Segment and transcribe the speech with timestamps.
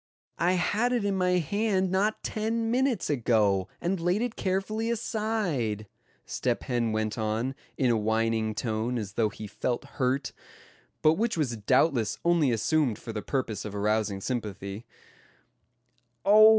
[0.39, 5.85] "I had it in my hand not ten minutes ago, and laid it carefully aside,"
[6.25, 10.33] Step Hen went on, in a whining tone as though he felt hurt;
[11.03, 14.87] but which was doubtless only assumed for the purpose of arousing sympathy;
[16.25, 16.49] "oh!